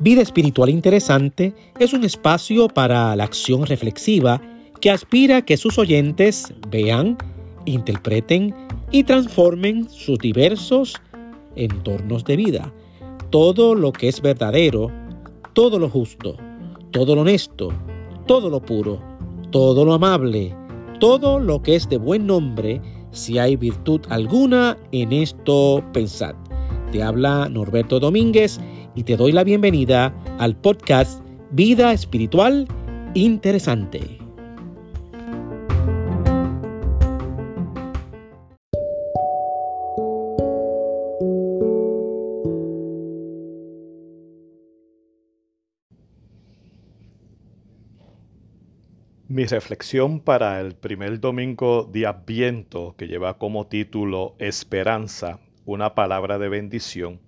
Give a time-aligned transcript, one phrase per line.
[0.00, 4.42] Vida Espiritual Interesante es un espacio para la acción reflexiva
[4.80, 7.16] que aspira a que sus oyentes vean,
[7.64, 8.54] interpreten
[8.90, 10.94] y transformen sus diversos
[11.54, 12.72] entornos de vida.
[13.30, 14.90] Todo lo que es verdadero,
[15.54, 16.36] todo lo justo,
[16.90, 17.72] todo lo honesto,
[18.26, 19.00] todo lo puro,
[19.50, 20.54] todo lo amable,
[21.00, 22.82] todo lo que es de buen nombre,
[23.16, 26.34] si hay virtud alguna en esto, pensad.
[26.92, 28.60] Te habla Norberto Domínguez
[28.94, 32.68] y te doy la bienvenida al podcast Vida Espiritual
[33.14, 34.25] Interesante.
[49.46, 56.40] Mi reflexión para el primer domingo de Adviento, que lleva como título Esperanza, una palabra
[56.40, 57.20] de bendición,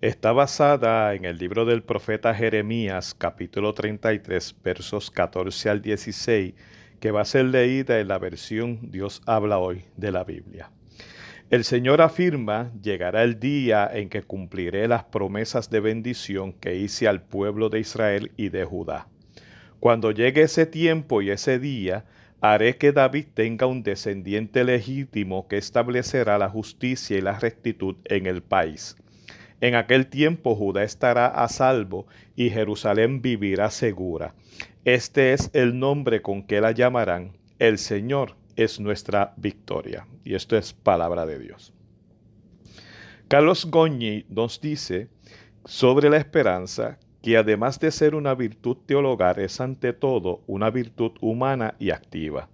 [0.00, 6.54] está basada en el libro del profeta Jeremías, capítulo 33, versos 14 al 16,
[7.00, 10.70] que va a ser leída en la versión Dios habla hoy de la Biblia.
[11.50, 17.08] El Señor afirma, llegará el día en que cumpliré las promesas de bendición que hice
[17.08, 19.08] al pueblo de Israel y de Judá
[19.80, 22.04] cuando llegue ese tiempo y ese día,
[22.40, 28.26] haré que David tenga un descendiente legítimo que establecerá la justicia y la rectitud en
[28.26, 28.96] el país.
[29.60, 32.06] En aquel tiempo Judá estará a salvo
[32.36, 34.34] y Jerusalén vivirá segura.
[34.84, 37.36] Este es el nombre con que la llamarán.
[37.58, 40.06] El Señor es nuestra victoria.
[40.24, 41.72] Y esto es palabra de Dios.
[43.26, 45.08] Carlos Goñi nos dice
[45.64, 51.12] sobre la esperanza que además de ser una virtud teologal es ante todo una virtud
[51.20, 52.48] humana y activa.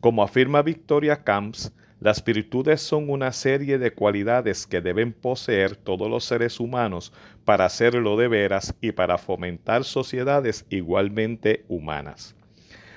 [0.00, 6.10] Como afirma Victoria Camps, las virtudes son una serie de cualidades que deben poseer todos
[6.10, 7.12] los seres humanos
[7.44, 12.34] para hacerlo de veras y para fomentar sociedades igualmente humanas.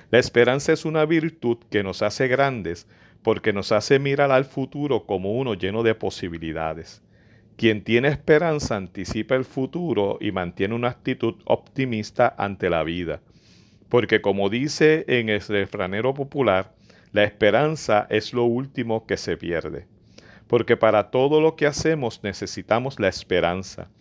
[0.10, 2.88] La esperanza es una virtud que nos hace grandes
[3.22, 7.04] porque nos hace mirar al futuro como uno lleno de posibilidades.
[7.62, 13.22] Quien tiene esperanza anticipa el futuro y mantiene una actitud optimista ante la vida.
[13.88, 16.74] Porque como dice en el refranero popular,
[17.12, 19.86] la esperanza es lo último que se pierde.
[20.48, 23.92] Porque para todo lo que hacemos necesitamos la esperanza.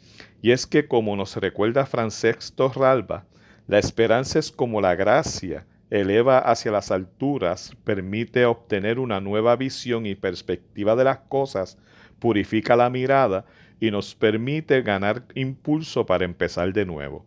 [0.40, 3.26] Y es que como nos recuerda Francesc Torralba,
[3.66, 10.06] la esperanza es como la gracia, eleva hacia las alturas, permite obtener una nueva visión
[10.06, 11.76] y perspectiva de las cosas
[12.20, 13.44] purifica la mirada
[13.80, 17.24] y nos permite ganar impulso para empezar de nuevo.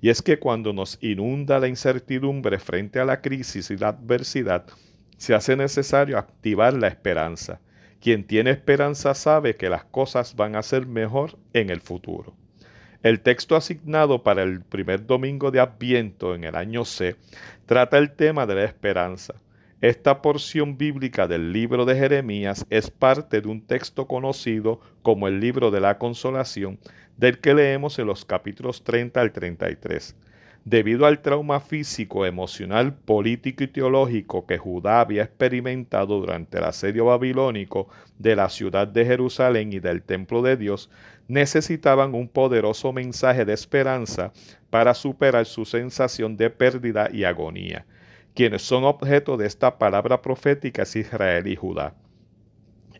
[0.00, 4.66] Y es que cuando nos inunda la incertidumbre frente a la crisis y la adversidad,
[5.16, 7.60] se hace necesario activar la esperanza.
[8.00, 12.34] Quien tiene esperanza sabe que las cosas van a ser mejor en el futuro.
[13.02, 17.16] El texto asignado para el primer domingo de Adviento en el año C
[17.64, 19.34] trata el tema de la esperanza.
[19.82, 25.38] Esta porción bíblica del libro de Jeremías es parte de un texto conocido como el
[25.38, 26.78] libro de la consolación,
[27.18, 30.16] del que leemos en los capítulos 30 al 33.
[30.64, 37.04] Debido al trauma físico, emocional, político y teológico que Judá había experimentado durante el asedio
[37.04, 37.86] babilónico
[38.18, 40.88] de la ciudad de Jerusalén y del templo de Dios,
[41.28, 44.32] necesitaban un poderoso mensaje de esperanza
[44.70, 47.84] para superar su sensación de pérdida y agonía
[48.36, 51.94] quienes son objeto de esta palabra profética es Israel y Judá.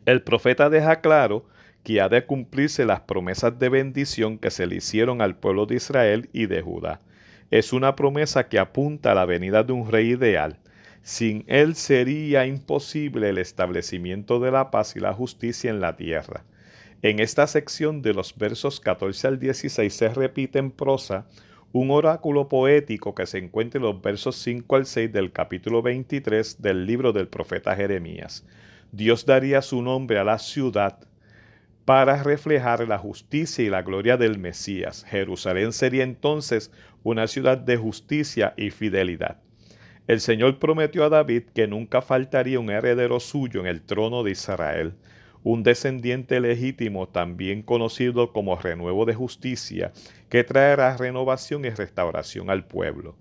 [0.06, 1.44] El profeta deja claro
[1.84, 5.76] que ha de cumplirse las promesas de bendición que se le hicieron al pueblo de
[5.76, 7.02] Israel y de Judá.
[7.50, 10.58] Es una promesa que apunta a la venida de un rey ideal.
[11.02, 16.44] Sin él sería imposible el establecimiento de la paz y la justicia en la tierra.
[17.02, 21.26] En esta sección de los versos 14 al 16 se repite en prosa
[21.76, 26.62] un oráculo poético que se encuentra en los versos 5 al 6 del capítulo 23
[26.62, 28.46] del libro del profeta Jeremías.
[28.92, 30.98] Dios daría su nombre a la ciudad
[31.84, 35.04] para reflejar la justicia y la gloria del Mesías.
[35.06, 39.36] Jerusalén sería entonces una ciudad de justicia y fidelidad.
[40.06, 44.30] El Señor prometió a David que nunca faltaría un heredero suyo en el trono de
[44.30, 44.94] Israel
[45.46, 49.92] un descendiente legítimo, también conocido como renuevo de justicia,
[50.28, 53.14] que traerá renovación y restauración al pueblo.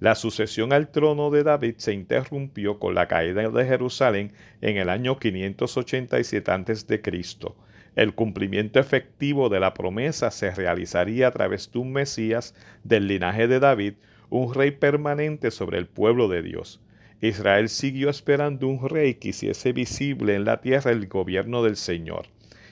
[0.00, 4.32] La sucesión al trono de David se interrumpió con la caída de Jerusalén
[4.62, 7.02] en el año 587 a.C.
[7.94, 13.48] El cumplimiento efectivo de la promesa se realizaría a través de un Mesías del linaje
[13.48, 13.96] de David,
[14.30, 16.80] un rey permanente sobre el pueblo de Dios.
[17.20, 22.26] Israel siguió esperando un rey que hiciese visible en la tierra el gobierno del Señor.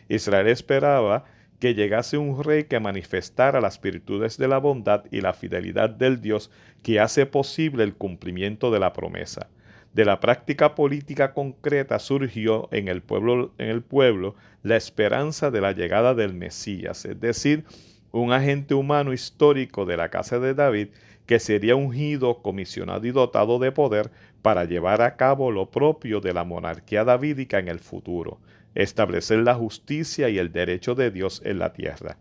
[0.08, 1.25] Israel esperaba
[1.58, 6.20] que llegase un rey que manifestara las virtudes de la bondad y la fidelidad del
[6.20, 6.50] Dios
[6.82, 9.49] que hace posible el cumplimiento de la promesa.
[9.94, 15.61] De la práctica política concreta surgió en el pueblo, en el pueblo la esperanza de
[15.61, 17.64] la llegada del Mesías, es decir,
[18.11, 20.88] un agente humano histórico de la casa de David
[21.26, 24.11] que sería ungido, comisionado y dotado de poder
[24.43, 28.38] para llevar a cabo lo propio de la monarquía davídica en el futuro,
[28.75, 32.19] establecer la justicia y el derecho de Dios en la tierra.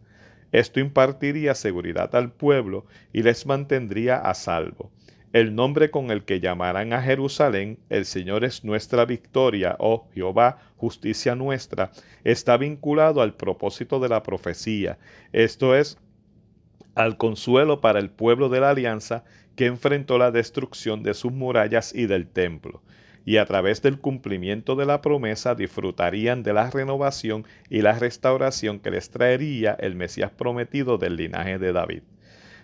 [0.52, 4.92] Esto impartiría seguridad al pueblo y les mantendría a salvo.
[5.34, 10.60] El nombre con el que llamarán a Jerusalén, el Señor es nuestra victoria, o Jehová,
[10.78, 11.92] justicia nuestra,
[12.24, 15.00] está vinculado al propósito de la profecía,
[15.32, 15.98] esto es,
[16.96, 19.24] al consuelo para el pueblo de la alianza
[19.56, 22.82] que enfrentó la destrucción de sus murallas y del templo
[23.26, 28.80] y a través del cumplimiento de la promesa disfrutarían de la renovación y la restauración
[28.80, 32.04] que les traería el Mesías prometido del linaje de David.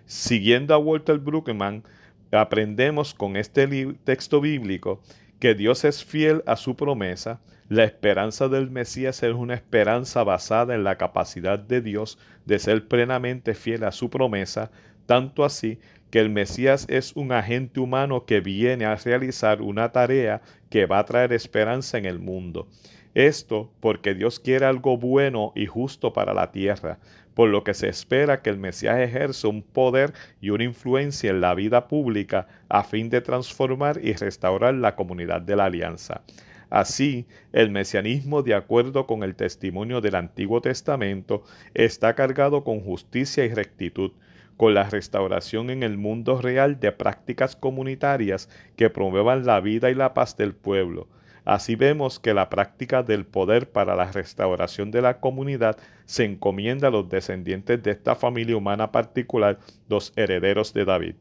[0.05, 1.83] Siguiendo a Walter Bruckmann,
[2.31, 3.67] aprendemos con este
[4.03, 5.01] texto bíblico
[5.39, 10.73] que Dios es fiel a su promesa, la esperanza del Mesías es una esperanza basada
[10.73, 14.71] en la capacidad de Dios de ser plenamente fiel a su promesa,
[15.05, 15.77] tanto así
[16.09, 20.97] que el Mesías es un agente humano que viene a realizar una tarea que va
[20.97, 22.67] a traer esperanza en el mundo.
[23.13, 26.97] Esto porque Dios quiere algo bueno y justo para la tierra,
[27.35, 31.41] por lo que se espera que el Mesías ejerza un poder y una influencia en
[31.41, 36.23] la vida pública a fin de transformar y restaurar la comunidad de la alianza.
[36.69, 41.43] Así, el mesianismo, de acuerdo con el testimonio del Antiguo Testamento,
[41.73, 44.11] está cargado con justicia y rectitud,
[44.55, 49.95] con la restauración en el mundo real de prácticas comunitarias que promuevan la vida y
[49.95, 51.07] la paz del pueblo.
[51.45, 56.89] Así vemos que la práctica del poder para la restauración de la comunidad se encomienda
[56.89, 59.57] a los descendientes de esta familia humana particular,
[59.87, 61.15] los herederos de David.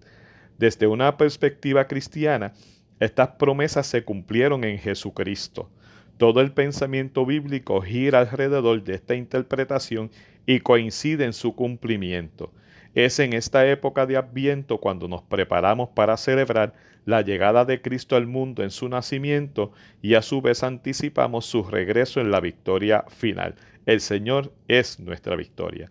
[0.59, 2.53] Desde una perspectiva cristiana,
[3.01, 5.71] estas promesas se cumplieron en Jesucristo.
[6.17, 10.11] Todo el pensamiento bíblico gira alrededor de esta interpretación
[10.47, 12.53] y coincide en su cumplimiento.
[12.95, 16.75] Es en esta época de Adviento cuando nos preparamos para celebrar
[17.05, 19.73] la llegada de Cristo al mundo en su nacimiento
[20.03, 23.55] y a su vez anticipamos su regreso en la victoria final.
[23.87, 25.91] El Señor es nuestra victoria.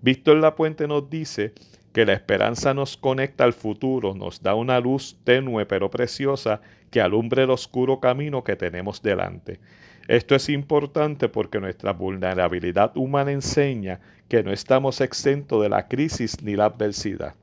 [0.00, 1.52] Víctor La Puente nos dice
[1.94, 6.60] que la esperanza nos conecta al futuro, nos da una luz tenue pero preciosa
[6.90, 9.60] que alumbre el oscuro camino que tenemos delante.
[10.08, 16.42] Esto es importante porque nuestra vulnerabilidad humana enseña que no estamos exentos de la crisis
[16.42, 17.36] ni la adversidad.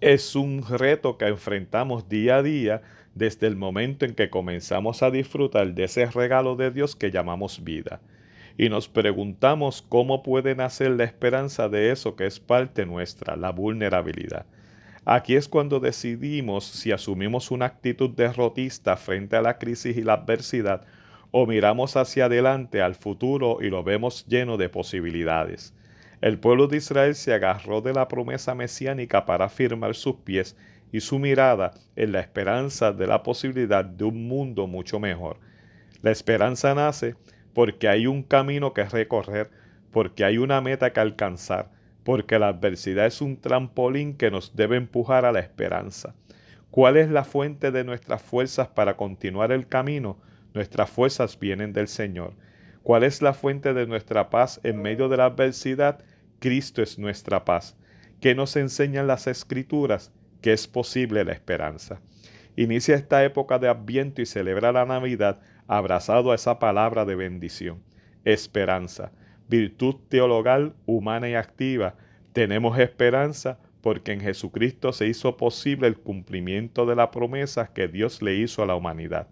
[0.00, 2.80] Es un reto que enfrentamos día a día
[3.16, 7.64] desde el momento en que comenzamos a disfrutar de ese regalo de Dios que llamamos
[7.64, 8.00] vida.
[8.56, 13.50] Y nos preguntamos cómo puede nacer la esperanza de eso que es parte nuestra, la
[13.50, 14.46] vulnerabilidad.
[15.04, 20.14] Aquí es cuando decidimos si asumimos una actitud derrotista frente a la crisis y la
[20.14, 20.86] adversidad
[21.30, 25.74] o miramos hacia adelante al futuro y lo vemos lleno de posibilidades.
[26.20, 30.56] El pueblo de Israel se agarró de la promesa mesiánica para firmar sus pies
[30.92, 35.38] y su mirada en la esperanza de la posibilidad de un mundo mucho mejor.
[36.02, 37.14] La esperanza nace
[37.52, 39.50] porque hay un camino que recorrer,
[39.90, 41.70] porque hay una meta que alcanzar,
[42.04, 46.14] porque la adversidad es un trampolín que nos debe empujar a la esperanza.
[46.70, 50.18] ¿Cuál es la fuente de nuestras fuerzas para continuar el camino?
[50.54, 52.34] Nuestras fuerzas vienen del Señor.
[52.82, 55.98] ¿Cuál es la fuente de nuestra paz en medio de la adversidad?
[56.38, 57.76] Cristo es nuestra paz.
[58.20, 60.12] ¿Qué nos enseñan las escrituras?
[60.40, 62.00] Que es posible la esperanza.
[62.56, 67.80] Inicia esta época de Adviento y celebra la Navidad abrazado a esa palabra de bendición.
[68.24, 69.12] Esperanza,
[69.48, 71.94] virtud teologal, humana y activa.
[72.32, 78.20] Tenemos esperanza porque en Jesucristo se hizo posible el cumplimiento de la promesa que Dios
[78.20, 79.28] le hizo a la humanidad.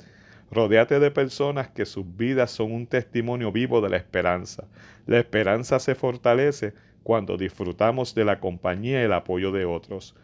[0.49, 4.69] Rodéate de personas que sus vidas son un testimonio vivo de la esperanza.
[5.07, 10.15] La esperanza se fortalece cuando disfrutamos de la compañía y el apoyo de otros.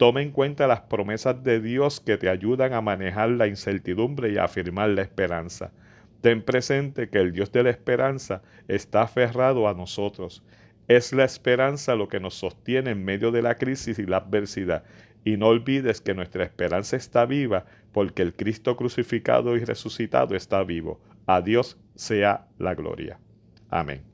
[0.00, 4.38] Toma en cuenta las promesas de Dios que te ayudan a manejar la incertidumbre y
[4.38, 5.72] a afirmar la esperanza.
[6.22, 10.42] Ten presente que el Dios de la esperanza está aferrado a nosotros.
[10.88, 14.84] Es la esperanza lo que nos sostiene en medio de la crisis y la adversidad.
[15.22, 20.64] Y no olvides que nuestra esperanza está viva porque el Cristo crucificado y resucitado está
[20.64, 20.98] vivo.
[21.26, 23.18] A Dios sea la gloria.
[23.68, 24.09] Amén.